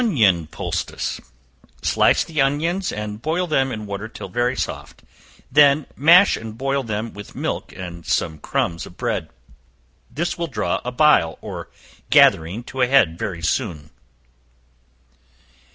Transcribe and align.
Onion 0.03 0.47
Poultice. 0.47 1.21
Slice 1.83 2.23
the 2.23 2.41
onions 2.41 2.91
and 2.91 3.21
boil 3.21 3.45
them 3.45 3.71
in 3.71 3.85
water 3.85 4.07
till 4.07 4.29
very 4.29 4.55
soft; 4.55 5.03
then 5.51 5.85
mash 5.95 6.35
and 6.35 6.57
boil 6.57 6.81
them 6.81 7.13
with 7.13 7.35
milk 7.35 7.71
and 7.73 8.03
some 8.03 8.39
crumbs 8.39 8.87
of 8.87 8.97
bread. 8.97 9.29
This 10.09 10.39
will 10.39 10.47
draw 10.47 10.81
a 10.83 10.91
bile 10.91 11.37
or 11.39 11.69
gathering 12.09 12.63
to 12.63 12.81
a 12.81 12.87
head 12.87 13.19
very 13.19 13.43
soon. 13.43 13.91